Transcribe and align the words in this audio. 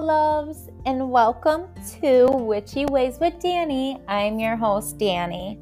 Loves, 0.00 0.68
and 0.86 1.10
welcome 1.10 1.68
to 2.00 2.26
Witchy 2.26 2.84
Ways 2.86 3.18
with 3.20 3.38
Danny. 3.38 4.00
I'm 4.08 4.40
your 4.40 4.56
host, 4.56 4.98
Danny. 4.98 5.60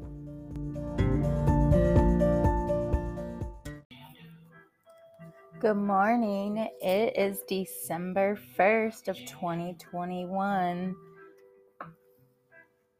Good 5.59 5.75
morning. 5.75 6.67
It 6.81 7.15
is 7.15 7.41
December 7.47 8.39
1st 8.57 9.07
of 9.07 9.17
2021. 9.17 10.95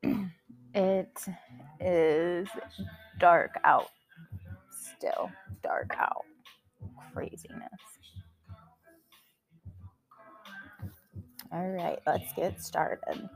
It 0.76 1.20
is 1.80 2.48
dark 3.20 3.60
out. 3.64 3.90
Still 4.72 5.32
dark 5.64 5.96
out. 5.98 6.26
Craziness. 7.14 7.70
All 11.54 11.70
right, 11.70 12.00
let's 12.08 12.34
get 12.34 12.60
started. 12.60 13.30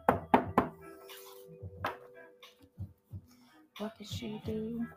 What 3.77 3.95
does 3.99 4.11
she 4.11 4.41
do? 4.43 4.87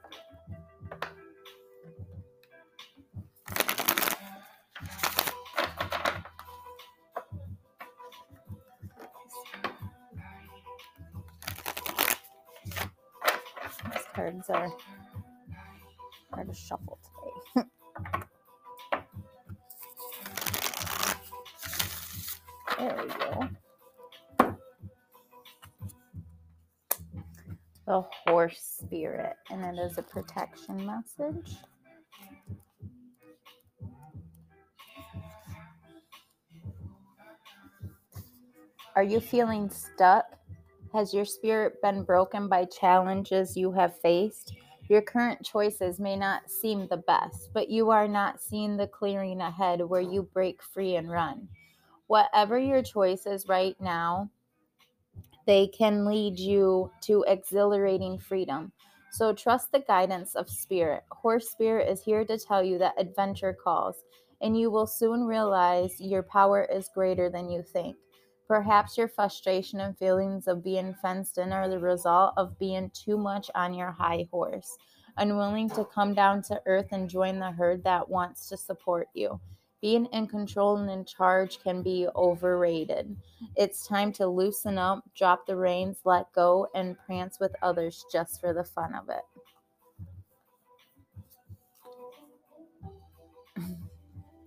These 13.84 14.06
cards 14.14 14.48
are 14.48 14.72
hard 16.32 16.48
to 16.48 16.54
shuffle 16.54 16.98
There 22.80 22.98
we 23.02 23.08
go. 23.12 24.54
The 27.86 28.02
horse 28.24 28.58
spirit, 28.58 29.36
and 29.50 29.62
it 29.66 29.78
is 29.78 29.98
a 29.98 30.02
protection 30.02 30.86
message. 30.86 31.56
Are 38.96 39.02
you 39.02 39.20
feeling 39.20 39.68
stuck? 39.68 40.24
Has 40.94 41.12
your 41.12 41.26
spirit 41.26 41.82
been 41.82 42.02
broken 42.02 42.48
by 42.48 42.64
challenges 42.64 43.58
you 43.58 43.72
have 43.72 44.00
faced? 44.00 44.54
Your 44.88 45.02
current 45.02 45.44
choices 45.44 46.00
may 46.00 46.16
not 46.16 46.50
seem 46.50 46.88
the 46.88 47.02
best, 47.06 47.50
but 47.52 47.68
you 47.68 47.90
are 47.90 48.08
not 48.08 48.40
seeing 48.40 48.78
the 48.78 48.86
clearing 48.86 49.42
ahead 49.42 49.82
where 49.82 50.00
you 50.00 50.22
break 50.32 50.62
free 50.62 50.96
and 50.96 51.10
run 51.10 51.46
whatever 52.10 52.58
your 52.58 52.82
choice 52.82 53.24
is 53.24 53.46
right 53.46 53.76
now, 53.80 54.28
they 55.46 55.68
can 55.68 56.04
lead 56.04 56.40
you 56.40 56.90
to 57.02 57.24
exhilarating 57.28 58.18
freedom. 58.18 58.72
So 59.12 59.32
trust 59.32 59.70
the 59.70 59.78
guidance 59.78 60.34
of 60.34 60.50
spirit. 60.50 61.04
Horse 61.12 61.50
spirit 61.50 61.88
is 61.88 62.02
here 62.02 62.24
to 62.24 62.36
tell 62.36 62.64
you 62.64 62.78
that 62.78 62.98
adventure 62.98 63.52
calls, 63.52 64.02
and 64.40 64.58
you 64.58 64.72
will 64.72 64.88
soon 64.88 65.22
realize 65.22 66.00
your 66.00 66.24
power 66.24 66.64
is 66.64 66.90
greater 66.92 67.30
than 67.30 67.48
you 67.48 67.62
think. 67.62 67.94
Perhaps 68.48 68.98
your 68.98 69.06
frustration 69.06 69.78
and 69.78 69.96
feelings 69.96 70.48
of 70.48 70.64
being 70.64 70.96
fenced 71.00 71.38
in 71.38 71.52
are 71.52 71.68
the 71.68 71.78
result 71.78 72.34
of 72.36 72.58
being 72.58 72.90
too 72.90 73.18
much 73.18 73.52
on 73.54 73.72
your 73.72 73.92
high 73.92 74.26
horse, 74.32 74.76
unwilling 75.16 75.70
to 75.70 75.84
come 75.84 76.12
down 76.12 76.42
to 76.42 76.60
earth 76.66 76.88
and 76.90 77.08
join 77.08 77.38
the 77.38 77.52
herd 77.52 77.84
that 77.84 78.08
wants 78.08 78.48
to 78.48 78.56
support 78.56 79.06
you. 79.14 79.38
Being 79.80 80.06
in 80.06 80.26
control 80.26 80.76
and 80.76 80.90
in 80.90 81.06
charge 81.06 81.62
can 81.62 81.82
be 81.82 82.06
overrated. 82.14 83.16
It's 83.56 83.86
time 83.86 84.12
to 84.14 84.26
loosen 84.26 84.76
up, 84.76 85.02
drop 85.16 85.46
the 85.46 85.56
reins, 85.56 86.00
let 86.04 86.30
go, 86.32 86.68
and 86.74 86.98
prance 86.98 87.40
with 87.40 87.54
others 87.62 88.04
just 88.12 88.40
for 88.40 88.52
the 88.52 88.64
fun 88.64 88.94
of 88.94 89.08
it. 89.08 89.22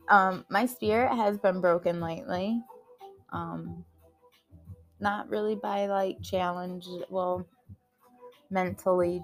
Um, 0.08 0.46
my 0.50 0.66
spirit 0.66 1.16
has 1.16 1.40
been 1.40 1.62
broken 1.62 2.00
lately. 2.00 2.62
Um, 3.32 3.84
not 5.00 5.28
really 5.30 5.56
by 5.56 5.88
like 5.88 6.22
challenge, 6.22 6.86
well, 7.10 7.48
mentally 8.52 9.24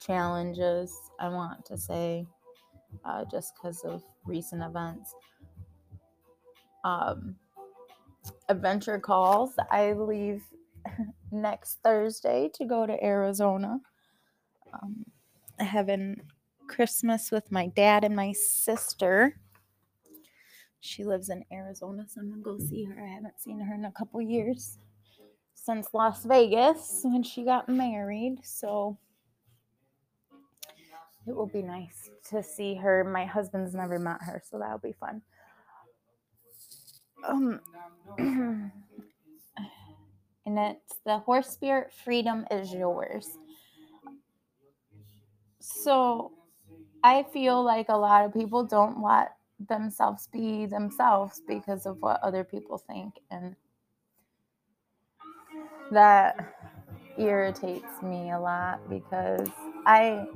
challenges, 0.00 0.92
I 1.18 1.28
want 1.28 1.64
to 1.66 1.78
say, 1.78 2.26
uh, 3.04 3.24
just 3.24 3.54
because 3.54 3.82
of 3.84 4.02
recent 4.26 4.62
events 4.62 5.14
um, 6.86 7.34
adventure 8.48 8.98
calls. 8.98 9.54
I 9.70 9.92
leave 9.92 10.42
next 11.32 11.78
Thursday 11.82 12.48
to 12.54 12.64
go 12.64 12.86
to 12.86 13.04
Arizona. 13.04 13.80
Um, 14.72 15.04
having 15.58 16.20
Christmas 16.68 17.30
with 17.30 17.50
my 17.50 17.66
dad 17.68 18.04
and 18.04 18.14
my 18.14 18.32
sister. 18.32 19.36
She 20.80 21.04
lives 21.04 21.28
in 21.30 21.44
Arizona, 21.52 22.06
so 22.08 22.20
I'm 22.20 22.30
gonna 22.30 22.42
go 22.42 22.58
see 22.58 22.84
her. 22.84 23.02
I 23.02 23.12
haven't 23.12 23.40
seen 23.40 23.58
her 23.58 23.74
in 23.74 23.86
a 23.86 23.92
couple 23.92 24.20
years 24.22 24.78
since 25.54 25.88
Las 25.92 26.24
Vegas 26.24 27.00
when 27.02 27.24
she 27.24 27.44
got 27.44 27.68
married. 27.68 28.38
So 28.44 28.96
it 31.26 31.34
will 31.34 31.48
be 31.48 31.62
nice 31.62 32.10
to 32.30 32.44
see 32.44 32.76
her. 32.76 33.02
My 33.02 33.24
husband's 33.24 33.74
never 33.74 33.98
met 33.98 34.22
her, 34.22 34.40
so 34.48 34.60
that'll 34.60 34.78
be 34.78 34.92
fun 34.92 35.22
um 37.24 37.60
and 38.18 38.72
it's 40.46 40.98
the 41.04 41.18
horse 41.18 41.48
spirit 41.48 41.92
freedom 42.04 42.46
is 42.50 42.72
yours. 42.72 43.38
So 45.60 46.32
i 47.04 47.22
feel 47.32 47.62
like 47.62 47.88
a 47.88 47.96
lot 47.96 48.24
of 48.24 48.32
people 48.34 48.64
don't 48.64 49.02
let 49.02 49.36
themselves 49.68 50.28
be 50.32 50.66
themselves 50.66 51.42
because 51.46 51.86
of 51.86 51.96
what 52.02 52.20
other 52.22 52.44
people 52.44 52.78
think 52.78 53.14
and 53.30 53.56
that 55.92 56.36
irritates 57.18 58.02
me 58.02 58.30
a 58.32 58.38
lot 58.38 58.80
because 58.90 59.48
i 59.86 60.26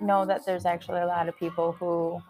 know 0.00 0.24
that 0.26 0.44
there's 0.46 0.64
actually 0.66 1.00
a 1.00 1.06
lot 1.06 1.28
of 1.28 1.38
people 1.38 1.72
who 1.72 2.20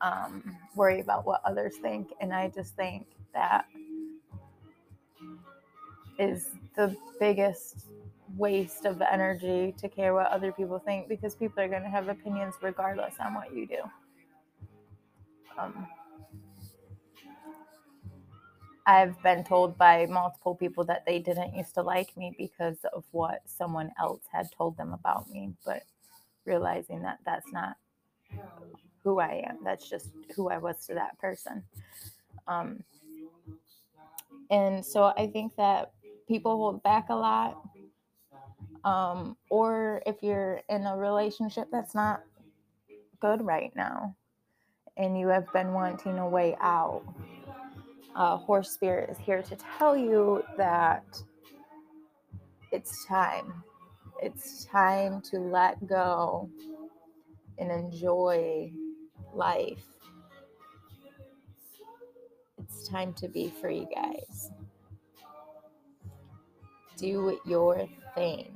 um, 0.00 0.56
worry 0.74 1.00
about 1.00 1.26
what 1.26 1.40
others 1.44 1.76
think. 1.76 2.12
And 2.20 2.32
I 2.32 2.48
just 2.48 2.74
think 2.76 3.06
that 3.34 3.66
is 6.18 6.50
the 6.76 6.96
biggest 7.20 7.86
waste 8.36 8.84
of 8.84 9.00
energy 9.00 9.74
to 9.78 9.88
care 9.88 10.14
what 10.14 10.26
other 10.26 10.52
people 10.52 10.78
think 10.78 11.08
because 11.08 11.34
people 11.34 11.62
are 11.62 11.68
going 11.68 11.82
to 11.82 11.88
have 11.88 12.08
opinions 12.08 12.54
regardless 12.60 13.14
on 13.20 13.34
what 13.34 13.54
you 13.54 13.66
do. 13.66 13.82
Um, 15.58 15.86
I've 18.86 19.20
been 19.22 19.44
told 19.44 19.76
by 19.76 20.06
multiple 20.06 20.54
people 20.54 20.84
that 20.84 21.04
they 21.04 21.18
didn't 21.18 21.54
used 21.54 21.74
to 21.74 21.82
like 21.82 22.16
me 22.16 22.34
because 22.38 22.78
of 22.94 23.04
what 23.10 23.40
someone 23.44 23.90
else 24.00 24.22
had 24.32 24.50
told 24.56 24.76
them 24.76 24.92
about 24.92 25.28
me, 25.30 25.52
but 25.64 25.82
realizing 26.46 27.02
that 27.02 27.18
that's 27.26 27.52
not 27.52 27.76
who 29.04 29.20
I 29.20 29.44
am. 29.48 29.58
That's 29.64 29.88
just 29.88 30.10
who 30.34 30.48
I 30.50 30.58
was 30.58 30.84
to 30.86 30.94
that 30.94 31.18
person. 31.18 31.62
Um, 32.46 32.82
and 34.50 34.84
so 34.84 35.12
I 35.16 35.26
think 35.26 35.56
that 35.56 35.92
people 36.26 36.56
hold 36.56 36.82
back 36.82 37.08
a 37.10 37.14
lot. 37.14 37.58
Um, 38.84 39.36
or 39.50 40.02
if 40.06 40.22
you're 40.22 40.60
in 40.68 40.86
a 40.86 40.96
relationship 40.96 41.68
that's 41.70 41.94
not 41.94 42.22
good 43.20 43.44
right 43.44 43.72
now 43.74 44.14
and 44.96 45.18
you 45.18 45.28
have 45.28 45.52
been 45.52 45.72
wanting 45.72 46.18
a 46.18 46.28
way 46.28 46.56
out, 46.60 47.02
uh, 48.14 48.36
Horse 48.36 48.70
Spirit 48.70 49.10
is 49.10 49.18
here 49.18 49.42
to 49.42 49.56
tell 49.78 49.96
you 49.96 50.42
that 50.56 51.04
it's 52.72 53.04
time. 53.06 53.62
It's 54.22 54.64
time 54.64 55.20
to 55.30 55.38
let 55.38 55.86
go 55.86 56.50
and 57.58 57.70
enjoy 57.70 58.72
life. 59.32 59.84
It's 62.58 62.88
time 62.88 63.12
to 63.14 63.28
be 63.28 63.52
free, 63.60 63.86
guys. 63.94 64.50
Do 66.96 67.38
your 67.46 67.88
thing. 68.14 68.52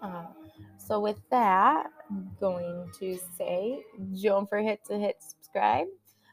Uh, 0.00 0.26
so, 0.76 1.00
with 1.00 1.18
that, 1.30 1.86
I'm 2.10 2.30
going 2.40 2.90
to 3.00 3.18
say 3.36 3.82
don't 4.22 4.48
forget 4.48 4.84
to 4.86 4.96
hit 4.96 5.16
subscribe. 5.20 5.88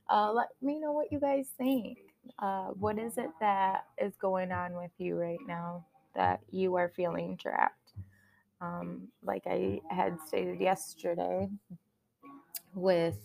Uh, 0.09 0.31
let 0.31 0.49
me 0.61 0.79
know 0.79 0.91
what 0.91 1.11
you 1.11 1.19
guys 1.19 1.49
think. 1.57 1.97
Uh, 2.39 2.67
what 2.67 2.97
is 2.99 3.17
it 3.17 3.29
that 3.39 3.85
is 3.97 4.15
going 4.17 4.51
on 4.51 4.73
with 4.73 4.91
you 4.97 5.15
right 5.15 5.39
now 5.47 5.85
that 6.15 6.39
you 6.51 6.75
are 6.75 6.89
feeling 6.95 7.37
trapped? 7.37 7.84
Um, 8.65 9.09
like 9.23 9.43
I 9.45 9.79
had 9.89 10.17
stated 10.27 10.59
yesterday, 10.59 11.49
with 12.73 13.17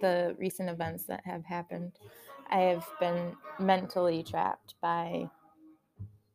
the 0.00 0.34
recent 0.38 0.68
events 0.70 1.04
that 1.04 1.22
have 1.24 1.44
happened. 1.44 1.92
I 2.50 2.60
have 2.60 2.86
been 3.00 3.36
mentally 3.58 4.22
trapped 4.22 4.74
by 4.80 5.28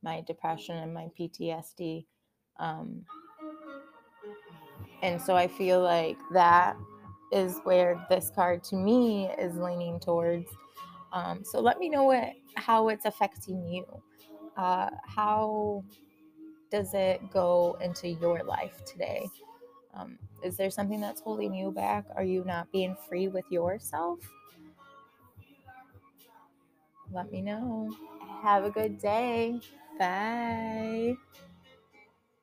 my 0.03 0.21
depression 0.27 0.75
and 0.77 0.93
my 0.93 1.07
PTSD. 1.17 2.05
Um, 2.59 3.03
and 5.01 5.21
so 5.21 5.35
I 5.35 5.47
feel 5.47 5.81
like 5.81 6.17
that 6.33 6.75
is 7.31 7.59
where 7.63 8.05
this 8.09 8.31
card 8.35 8.63
to 8.65 8.75
me 8.75 9.29
is 9.39 9.55
leaning 9.57 9.99
towards. 9.99 10.49
Um, 11.13 11.43
so 11.43 11.59
let 11.59 11.79
me 11.79 11.89
know 11.89 12.03
what 12.03 12.33
how 12.55 12.89
it's 12.89 13.05
affecting 13.05 13.65
you. 13.67 13.85
Uh, 14.57 14.89
how 15.05 15.83
does 16.73 16.93
it 16.95 17.21
go 17.31 17.77
into 17.81 18.09
your 18.09 18.43
life 18.43 18.83
today? 18.85 19.29
Um, 19.93 20.17
is 20.43 20.57
there 20.57 20.71
something 20.71 20.99
that's 20.99 21.21
holding 21.21 21.53
you 21.53 21.71
back? 21.71 22.05
Are 22.15 22.23
you 22.23 22.43
not 22.45 22.71
being 22.71 22.97
free 23.07 23.27
with 23.29 23.45
yourself? 23.51 24.19
Let 27.11 27.31
me 27.31 27.41
know. 27.41 27.91
Have 28.41 28.65
a 28.65 28.69
good 28.71 28.99
day. 28.99 29.59
Bye. 29.99 31.15